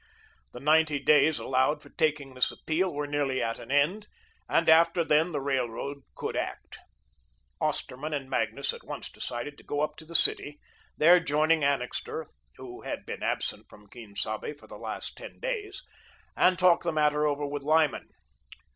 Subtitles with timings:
[0.51, 4.07] The ninety days allowed for taking this appeal were nearly at an end
[4.49, 6.79] and after then the Railroad could act.
[7.59, 10.59] Osterman and Magnus at once decided to go up to the city,
[10.97, 12.25] there joining Annixter
[12.55, 15.83] (who had been absent from Quien Sabe for the last ten days),
[16.35, 18.07] and talk the matter over with Lyman.